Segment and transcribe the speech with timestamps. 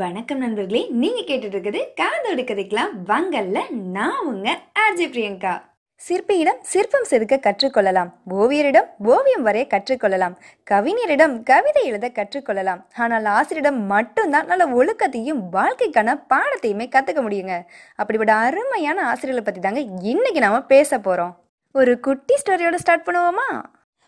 [0.00, 2.92] வணக்கம் நண்பர்களே நீங்க கேட்டுட்டு இருக்குது காதோடு கதைக்கலாம்.
[3.06, 5.62] வங்கல்ல நான் உங்க ஆர்ஜே பிரியங்கா.
[6.08, 8.10] சிற்பியிடம் சிற்பம் செதுக்க கற்றுக்கொள்ளலாம்.
[8.30, 10.36] ஓவியரிடம் ஓவியம் வரைய கற்றுக்கொள்ளலாம்.
[10.70, 12.80] கவிஞரிடம் கவிதை எழுத கற்றுக்கொள்ளலாம்.
[12.96, 17.56] ஆனால் ஆசிரியரிடம் மட்டும்தான் நல்ல ஒழுக்கத்தையும் வாழ்க்கைக்கான பாடத்தையுமே கத்துக்க முடியுங்க.
[17.96, 21.34] அப்படிப்பட்ட அருமையான ஆசிரியர்களை பத்தி தாங்க இன்னைக்கு நாம பேச போறோம்.
[21.72, 23.48] ஒரு குட்டி ஸ்டோரியோட ஸ்டார்ட் பண்ணுவோமா?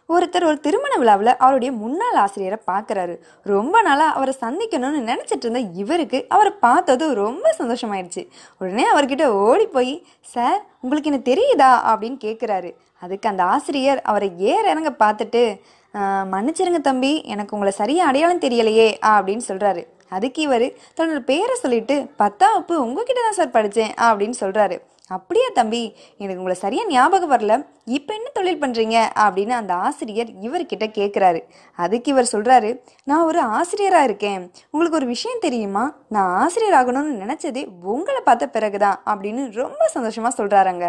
[0.08, 6.26] ஒருத்தர் ஒரு திருமண விழாவில் அவருடைய முன்னாள் ஆசிரியரை பார்க்குறாரு ரொம்ப நாளாக அவரை சந்திக்கணும்னு நினச்சிட்டு இருந்த இவருக்கு
[6.28, 11.70] அவரை பார்த்ததும் ரொம்ப சந்தோஷமாயிடுச்சு உடனே அவர்கிட்ட ஓடி போய் சார் உங்களுக்கு என்ன தெரியுதா?
[11.86, 15.42] அப்படின்னு கேட்குறாரு அதுக்கு அந்த ஆசிரியர் அவரை ஏற இறங்க பார்த்துட்டு
[16.30, 22.52] மன்னிச்சிருங்க தம்பி எனக்கு உங்களை சரியாக அடையாளம் தெரியலையே அப்படின்னு சொல்கிறாரு அதுக்கு இவர் தன்னோட பேரை சொல்லிட்டு பத்தாம்
[22.52, 24.76] வகுப்பு உங்ககிட்ட தான் சார் படித்தேன் அப்படின்னு சொல்கிறாரு
[25.10, 25.80] அப்படியா தம்பி?
[26.18, 27.66] எனக்கு உங்களை சரியாக ஞாபகம் வரல.
[27.84, 31.40] இப்போ என்ன தொழில் பண்ணுறீங்க அப்படின்னு அந்த ஆசிரியர் இவர்கிட்ட கேட்குறாரு
[31.76, 34.50] அதுக்கு இவர் சொல்கிறாரு நான் ஒரு ஆசிரியராக இருக்கேன்.
[34.70, 35.84] உங்களுக்கு ஒரு விஷயம் தெரியுமா?
[36.08, 39.00] நான் ஆசிரியர் ஆகணும்னு நினச்சதே உங்களை பார்த்த பிறகுதான்.
[39.06, 40.88] அப்படின்னு ரொம்ப சந்தோஷமாக சொல்கிறாருங்க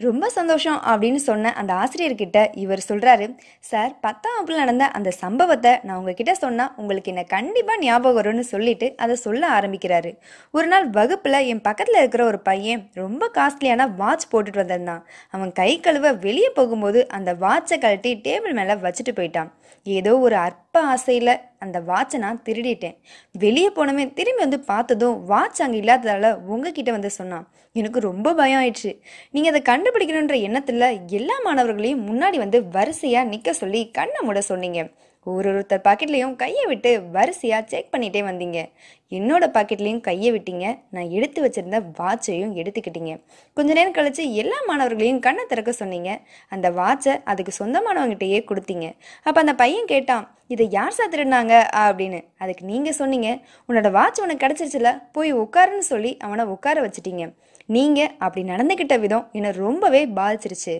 [0.00, 3.26] ரொம்ப சந்தோஷம் அப்படின்னு சொன்ன அந்த ஆசிரியர்கிட்ட இவர் சொல்கிறாரு
[3.60, 8.86] சார் பத்தாம் வகுப்புல நடந்த அந்த சம்பவத்தை நான் உங்ககிட்ட சொன்னால் உங்களுக்கு என்ன கண்டிப்பாக ஞாபகம் வரும்னு சொல்லிட்டு
[8.96, 10.10] அதை சொல்ல ஆரம்பிக்கிறாரு.
[10.50, 15.02] ஒரு நாள் வகுப்பில் என் பக்கத்தில் இருக்கிற ஒரு பையன் ரொம்ப காஸ்ட்லியான வாட்ச் போட்டுட்டு வந்திருந்தான்.
[15.30, 19.50] அவன் கை கழுவ வெளியே போகும்போது அந்த வாட்சை கழட்டி டேபிள் மேலே வச்சுட்டு போயிட்டான்.
[19.86, 22.96] ஏதோ ஒரு அற்ப ஆசையில் அந்த வாட்சை நான் திருடிட்டேன்.
[23.44, 27.46] வெளியே போனவன் திரும்பி வந்து பார்த்ததும் வாட்ச் அங்கே இல்லாததால உங்ககிட்ட வந்து சொன்னான்.
[27.80, 28.92] எனக்கு ரொம்ப பயம் ஆயிடுச்சு.
[29.34, 30.86] நீங்கள் அதை கண்டுபிடிக்கணுன்ற எண்ணத்தில்
[31.18, 34.80] எல்லா மாணவர்களையும் முன்னாடி வந்து வரிசையாக நிற்க சொல்லி கண்ணை மூட சொன்னீங்க.
[35.26, 38.58] ஒரு ஒருத்தர் பாக்கெட்லேயும் கையை விட்டு வரிசையாக செக் பண்ணிகிட்டே வந்தீங்க.
[39.16, 40.66] என்னோட பாக்கெட்லேயும் கையை விட்டீங்க.
[40.90, 43.12] நான் எடுத்து வச்சிருந்த வாட்சையும் எடுத்துக்கிட்டீங்க.
[43.56, 46.10] கொஞ்ச நேரம் கழித்து எல்லா மாணவர்களையும் கண்ணை திறக்க சொன்னீங்க.
[46.48, 48.88] அந்த வாட்சை அதுக்கு சொந்தமானவங்ககிட்டயே கொடுத்தீங்க.
[49.22, 51.54] அப்போ அந்த பையன் கேட்டான் இதை யார் சாத்திருந்தாங்க?
[51.86, 52.20] அப்படின்னு.
[52.38, 53.30] அதுக்கு நீங்கள் சொன்னீங்க.
[53.68, 57.24] உன்னோட வாட்ச் உனக்கு கிடச்சிருச்சுல போய் உட்காருன்னு சொல்லி அவனை உட்கார வச்சிட்டீங்க.
[57.74, 60.74] நீங்கள் அப்படி நடந்துக்கிட்ட விதம் என்னை ரொம்பவே பாதிச்சிருச்சு.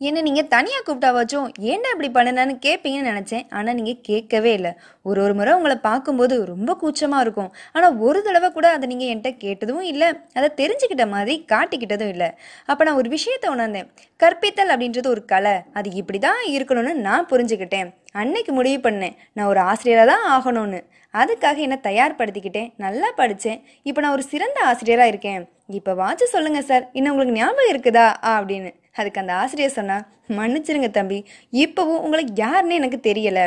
[0.00, 3.44] என்ன நீங்கள் தனியாக கூப்பிட்டாவாச்சும் ஏன்டா இப்படி பண்ணுனேன்னு கேட்பீங்கன்னு நினச்சேன்.
[3.56, 4.72] ஆனால் நீங்கள் கேட்கவே இல்லை.
[5.08, 7.50] ஒரு ஒரு முறை உங்களை பார்க்கும்போது ரொம்ப கூச்சமாக இருக்கும்.
[7.74, 10.08] ஆனால் ஒரு தடவை கூட அதை நீங்கள் என்கிட்ட கேட்டதும் இல்லை.
[10.38, 12.30] அதை தெரிஞ்சுக்கிட்ட மாதிரி காட்டிக்கிட்டதும் இல்லை.
[12.70, 13.88] அப்போ நான் ஒரு விஷயத்தை உணர்ந்தேன்.
[14.24, 15.54] கற்பித்தல் அப்படின்றது ஒரு கலை.
[15.78, 17.90] அது இப்படி தான் இருக்கணும்னு நான் புரிஞ்சுக்கிட்டேன்.
[18.22, 19.16] அன்னைக்கு முடிவு பண்ணேன்.
[19.36, 20.80] நான் ஒரு ஆசிரியராக தான் ஆகணும்னு.
[21.20, 22.68] அதுக்காக என்னை தயார்படுத்திக்கிட்டேன்.
[22.84, 23.58] நல்லா படித்தேன்
[23.88, 25.42] இப்போ நான் ஒரு சிறந்த ஆசிரியராக இருக்கேன்.
[25.72, 26.84] இப்போ வாட்ச சொல்லுங்க சார்.
[26.92, 28.06] இன்னும் உங்களுக்கு ஞாபகம் இருக்குதா?
[28.34, 28.70] அப்படின்னு.
[28.92, 29.96] அதுக்கு அந்த ஆசிரியர் சொன்னா
[30.38, 31.18] மன்னிச்சிருங்க தம்பி.
[31.52, 33.40] இப்போவும் உங்களுக்கு யாருன்னு எனக்கு தெரியல.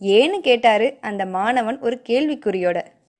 [0.00, 2.78] ஏன்னு கேட்டாரு அந்த மாணவன் ஒரு கேள்விக்குறியோட.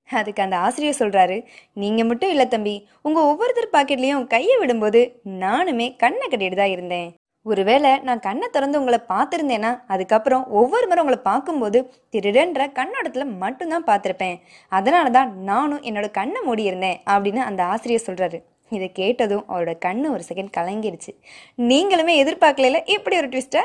[0.09, 1.37] அதுக்கு அந்த ஆசிரியர் சொல்றாரு
[1.73, 2.75] நீங்க மட்டும் இல்லை தம்பி.
[3.03, 5.01] உங்க ஒவ்வொருத்தர் பாக்கெட்லயும் கையை விடும்போது
[5.45, 7.09] நானுமே கண்ணை கட்டிட்டு தான் இருந்தேன்.
[7.43, 11.79] ஒருவேளை நான் கண்ணை திறந்து உங்களை பார்த்துருந்தேன்னா அதுக்கப்புறம் ஒவ்வொரு முறை உங்களை பார்க்கும்போது
[12.13, 14.37] திருடன்ற கண்ணோடத்தில் மட்டும்தான் பார்த்துருப்பேன்.
[14.69, 18.41] அதனால தான் நானும் என்னோட கண்ணை மூடியிருந்தேன் அப்படின்னு அந்த ஆசிரியர் சொல்கிறாரு
[18.71, 21.13] இதை கேட்டதும் அவரோட கண்ணு ஒரு செகண்ட் கலங்கிருச்சு.
[21.71, 23.63] நீங்களுமே எதிர்பார்க்கல இப்படி ஒரு ட்விஸ்ட்டை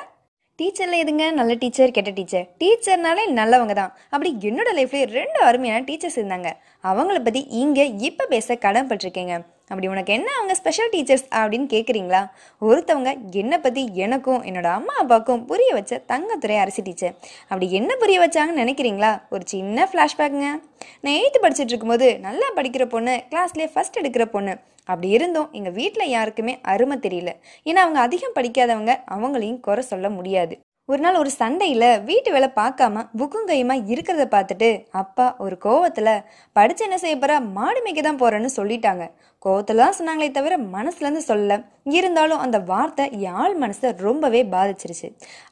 [0.59, 1.25] டீச்சர்ல எதுங்க?
[1.37, 2.43] நல்ல டீச்சர் கெட்ட டீச்சர்.
[2.61, 6.49] டீச்சர்னாலே நல்லவங்க தான் அப்படி என்னோட லைஃப்லேயே ரெண்டு அருமையான டீச்சர்ஸ் இருந்தாங்க.
[6.89, 9.35] அவங்கள பற்றி இங்கே இப்போ பேச கடமைப்பட்டிருக்கேங்க
[9.71, 12.21] அப்படி உனக்கு என்ன அவங்க ஸ்பெஷல் டீச்சர்ஸ் அப்படின்னு கேட்குறீங்களா
[12.61, 13.11] ஒருத்தவங்க
[13.41, 17.15] என்னை பற்றி எனக்கும் என்னோட அம்மா அப்பாவுக்கும் புரிய வச்ச தங்கத்துறை அரசி டீச்சர்
[17.49, 19.11] அப்படி என்ன புரிய வச்சாங்கன்னு நினைக்கிறீங்களா?
[19.35, 20.49] ஒரு சின்ன ஃப்ளாஷ்பேக்குங்க
[21.01, 24.55] நான் எயித்து படிச்சுட்டு இருக்கும்போது நல்லா படிக்கிற பொண்ணு கிளாஸ்லேயே ஃபர்ஸ்ட் எடுக்கிற பொண்ணு.
[24.85, 27.31] அப்படி இருந்தும் எங்கள் வீட்டில் யாருக்குமே அருமை தெரியல.
[27.65, 30.55] ஏன்னா அவங்க அதிகம் படிக்காதவங்க அவங்களையும் குறை சொல்ல முடியாது.
[30.91, 34.67] ஒரு நாள் ஒரு சண்டையில் வீட்டு வேலை பார்க்காம புக்கும் கையுமா இருக்கிறத பார்த்துட்டு
[35.01, 36.09] அப்பா ஒரு கோவத்தில்
[36.57, 39.05] படித்து என்ன செய்ய போகிறா மாடு மேய்க்க தான் போகிறேன்னு சொல்லிட்டாங்க.
[39.45, 41.57] கோவத்தில் தான் சொன்னாங்களே தவிர மனசுலேருந்து சொல்லலை.
[41.99, 45.09] இருந்தாலும் அந்த வார்த்தை யாழ் மனசை ரொம்பவே பாதிச்சிருச்சு.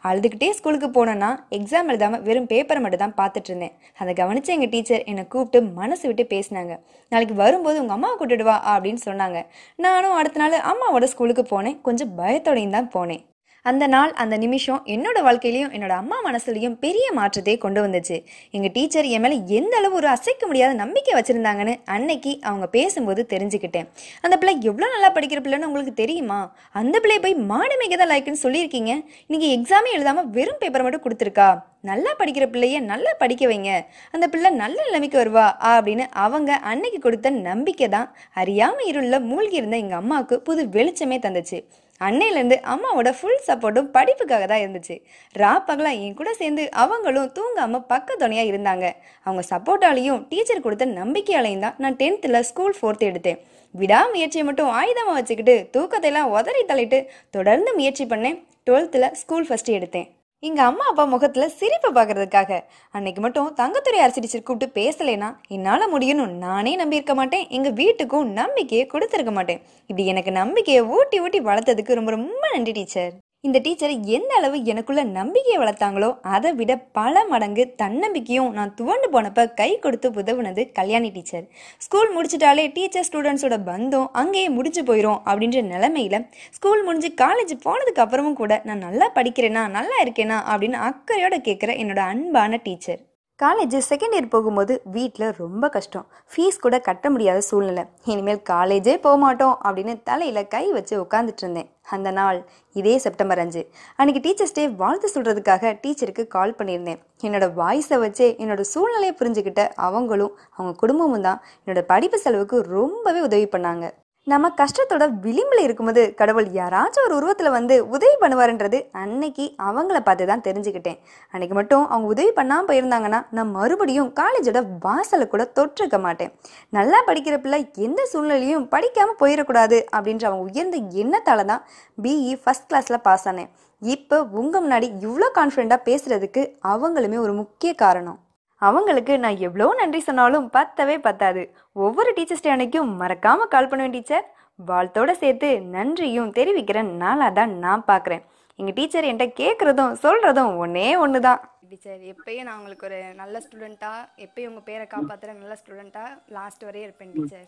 [0.09, 3.73] அழுதுகிட்டே ஸ்கூலுக்கு போனேன்னா எக்ஸாம் எழுதாமல் வெறும் பேப்பரை மட்டும் தான் பார்த்துட்டு இருந்தேன்.
[4.01, 6.75] அதை கவனித்து எங்கள் டீச்சர் என்னை கூப்பிட்டு மனசு விட்டு பேசினாங்க.
[7.11, 9.41] நாளைக்கு வரும்போது உங்கள் அம்மாவை கூட்டிட்டு வா அப்படின்னு சொன்னாங்க.
[9.87, 11.81] நானும் அடுத்த நாள் அம்மாவோட ஸ்கூலுக்கு போனேன்.
[11.89, 13.25] கொஞ்சம் பயத்தோடையும் தான் போனேன்.
[13.69, 18.17] அந்த நாள் அந்த நிமிஷம் என்னோட வாழ்க்கையிலையும் என்னோட அம்மா மனசுலையும் பெரிய மாற்றத்தை கொண்டு வந்துச்சு.
[18.55, 23.87] எங்க டீச்சர் என் மேல எந்த அளவு ஒரு அசைக்க முடியாத நம்பிக்கை வச்சிருந்தாங்கன்னு அன்னைக்கு அவங்க பேசும்போது தெரிஞ்சுக்கிட்டேன்.
[24.21, 26.39] அந்த பிள்ளை எவ்வளோ நல்லா படிக்கிற பிள்ளைன்னு உங்களுக்கு தெரியுமா?
[26.81, 28.93] அந்த பிள்ளை போய் மாடு தான் லைக்குன்னு சொல்லியிருக்கீங்க.
[29.27, 31.49] இன்னைக்கு எக்ஸாமே எழுதாம வெறும் பேப்பர் மட்டும் கொடுத்துருக்கா?
[31.89, 33.71] நல்லா படிக்கிற பிள்ளைய நல்லா படிக்க வைங்க.
[34.15, 38.09] அந்த பிள்ளை நல்ல நிலைமைக்கு வருவா அப்படின்னு அவங்க அன்னைக்கு கொடுத்த நம்பிக்கை தான்
[38.43, 41.59] அறியாம இருள்ள மூழ்கி இருந்த எங்க அம்மாவுக்கு புது வெளிச்சமே தந்துச்சு.
[42.07, 44.95] அன்னையிலேருந்து அம்மாவோட ஃபுல் சப்போர்ட்டும் படிப்புக்காக தான் இருந்துச்சு.
[45.41, 48.17] ரா பகலா என் கூட சேர்ந்து அவங்களும் தூங்காமல் பக்க
[48.51, 48.85] இருந்தாங்க.
[49.25, 53.41] அவங்க சப்போர்ட்டாலையும் டீச்சர் கொடுத்த நம்பிக்கையாலையும் தான் நான் டென்த்தில் ஸ்கூல் ஃபோர்த் எடுத்தேன்.
[53.81, 56.99] விடாமுயற்சியை மட்டும் ஆயுதமாக வச்சுக்கிட்டு தூக்கத்தை எல்லாம் உதறி தள்ளிட்டு
[57.37, 58.39] தொடர்ந்து முயற்சி பண்ணேன்.
[58.67, 60.09] டுவெல்த்தில் ஸ்கூல் ஃபஸ்ட்டு எடுத்தேன்.
[60.43, 62.51] எங்க அம்மா அப்பா முகத்துல சிரிப்பு பார்க்கறதுக்காக
[62.93, 67.43] அன்னைக்கு மட்டும் தங்கத்துறை அரசி டீச்சர் கூப்பிட்டு பேசலைனா என்னால முடியும்னு நானே நம்பியிருக்க மாட்டேன்.
[67.49, 69.61] எங்க வீட்டுக்கும் நம்பிக்கையை கொடுத்துருக்க மாட்டேன்.
[69.89, 73.13] இப்படி எனக்கு நம்பிக்கையை ஊட்டி ஊட்டி வளர்த்ததுக்கு ரொம்ப ரொம்ப நன்றி டீச்சர்.
[73.47, 79.45] இந்த டீச்சர் எந்த அளவு எனக்குள்ள நம்பிக்கையை வளர்த்தாங்களோ அதை விட பல மடங்கு தன்னம்பிக்கையும் நான் துவண்டு போனப்ப
[79.59, 81.45] கை கொடுத்து உதவுனது கல்யாணி டீச்சர்.
[81.85, 86.19] ஸ்கூல் முடிச்சிட்டாலே டீச்சர் ஸ்டூடெண்ட்ஸோட பந்தம் அங்கேயே முடிஞ்சு போயிடும் அப்படின்ற நிலைமையில
[86.57, 92.03] ஸ்கூல் முடிஞ்சு காலேஜ் போனதுக்கு அப்புறமும் கூட நான் நல்லா படிக்கிறேனா நல்லா இருக்கேனா அப்படின்னு அக்கறையோட கேட்குற என்னோட
[92.13, 93.01] அன்பான டீச்சர்.
[93.41, 96.03] காலேஜ் செகண்ட் இயர் போகும்போது வீட்டில் ரொம்ப கஷ்டம்.
[96.31, 97.83] ஃபீஸ் கூட கட்ட முடியாத சூழ்நிலை.
[98.11, 101.69] இனிமேல் காலேஜே போக மாட்டோம் அப்படின்னு தலையில் கை வச்சு உட்காந்துட்டு இருந்தேன்.
[101.95, 102.39] அந்த நாள்
[102.79, 103.61] இதே செப்டம்பர் அஞ்சு.
[103.97, 107.01] அன்னைக்கு டீச்சர்ஸ் டே வாழ்த்து சொல்கிறதுக்காக டீச்சருக்கு கால் பண்ணியிருந்தேன்.
[107.27, 113.49] என்னோட வாய்ஸை வச்சே என்னோட சூழ்நிலையை புரிஞ்சுக்கிட்ட அவங்களும் அவங்க குடும்பமும் தான் என்னோட படிப்பு செலவுக்கு ரொம்பவே உதவி
[113.55, 113.87] பண்ணாங்க.
[114.27, 120.43] நம்ம கஷ்டத்தோட விளிம்பில் இருக்கும்போது கடவுள் யாராச்சும் ஒரு உருவத்தில் வந்து உதவி பண்ணுவாருன்றது அன்னைக்கு அவங்கள பார்த்து தான்
[120.47, 120.99] தெரிஞ்சுக்கிட்டேன்.
[121.33, 126.31] அன்னைக்கு மட்டும் அவங்க உதவி பண்ணாமல் போயிருந்தாங்கன்னா நான் மறுபடியும் காலேஜோட வாசலை கூட தொற்றிருக்க மாட்டேன்.
[126.77, 131.63] நல்லா படிக்கிற பிள்ளை எந்த சூழ்நிலையும் படிக்காமல் போயிடக்கூடாது அப்படின்ற அவங்க உயர்ந்த எண்ணத்தால் தான்
[132.05, 133.51] பிஇ ஃபஸ்ட் கிளாஸில் பாஸ் ஆனேன்.
[133.81, 136.43] இப்போ உங்கள் முன்னாடி இவ்வளோ கான்ஃபிடெண்ட்டாக பேசுகிறதுக்கு
[136.73, 138.19] அவங்களுமே ஒரு முக்கிய காரணம்.
[138.61, 141.43] அவங்களுக்கு நான் எவ்வளோ நன்றி சொன்னாலும் பத்தவே பத்தாது.
[141.85, 144.25] ஒவ்வொரு டீச்சர்ஸ் டே அன்னைக்கும் மறக்காம கால் பண்ணுவேன் டீச்சர்
[144.69, 148.23] வாழ்த்தோட சேர்த்து நன்றியும் தெரிவிக்கிற நாளாக தான் நான் பார்க்குறேன்
[148.59, 151.39] எங்கள் டீச்சர் என்கிட்ட கேட்குறதும் சொல்கிறதும் ஒன்றே ஒன்று தான்
[151.71, 156.87] டீச்சர் எப்பயும் நான் உங்களுக்கு ஒரு நல்ல ஸ்டூடெண்ட்டாக எப்பயும் உங்கள் பேரை காப்பாற்றுற நல்ல ஸ்டூடெண்ட்டாக லாஸ்ட் வரையும்
[156.87, 157.47] இருப்பேன் teacher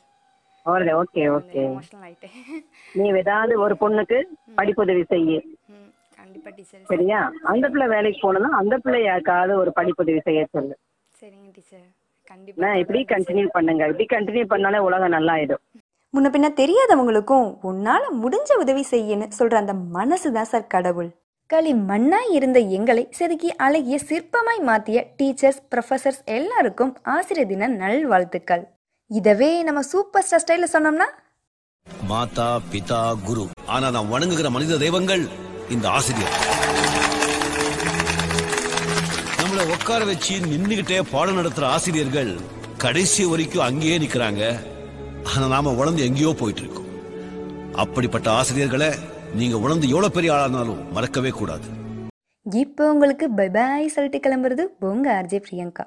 [0.65, 2.37] okay okay okay emotional ஆயிட்டேன்.
[2.99, 4.17] நீ ஏதாவது ஒரு பொண்ணுக்கு
[4.59, 5.39] படிப்புதவி செய்ய.
[5.73, 5.89] ம்
[6.19, 7.19] கண்டிப்பாக டீச்சர் சரியா?
[7.51, 10.75] அந்த பிள்ளை வேலைக்கு போனோம்னா அந்த பிள்ளை யாருக்காவது ஒரு படிப்புதவி செய்ய சொல்லு.
[11.23, 11.83] சரிங்க டீச்சர்.
[11.83, 13.83] நான் கண்டிப்பாக இப்படி கண்டினியூ பண்ணுங்க.
[13.91, 15.61] இப்படி கண்டினியூ பண்ணாலே உலகம் நல்லா ஆயிடும்
[16.15, 21.09] முன்ன பின்ன தெரியாதவங்களுக்கும் உன்னால் முடிஞ்ச உதவி செய்யன்னு சொல்கிற அந்த மனசு தான் சார் கடவுள்.
[21.49, 28.63] களி மண்ணாய் இருந்த எங்களை செதுக்கி அழகிய சிற்பமாய் மாத்திய டீச்சர்ஸ் ப்ரொஃபசர்ஸ் எல்லாருக்கும் ஆசிரியர் தின நல்வாழ்த்துக்கள்.
[29.19, 31.07] இதவே நம்ம சூப்பர் ஸ்டார் ஸ்டைல சொன்னோம்னா?
[32.11, 33.45] மாதா பிதா குரு.
[33.75, 35.25] ஆனா நான் வணங்குகிற மனித தெய்வங்கள்
[35.75, 36.35] இந்த ஆசிரியர்
[39.53, 42.31] நம்மளை உட்கார வச்சு நின்னுகிட்டே பாடம் நடத்துற ஆசிரியர்கள்
[42.83, 44.43] கடைசி வரைக்கும் அங்கேயே நிக்கிறாங்க.
[45.31, 46.89] ஆனா நாம உழந்து எங்கேயோ போயிட்டு இருக்கோம்
[47.83, 48.89] அப்படிப்பட்ட ஆசிரியர்களை
[49.39, 51.67] நீங்க உணர்ந்து எவ்வளவு பெரிய ஆளானாலும் மறக்கவே கூடாது.
[52.45, 55.85] இப்போ உங்களுக்கு பை பாய் சொல்லிட்டு கிளம்புறது உங்க ஆர்ஜே பிரியங்கா.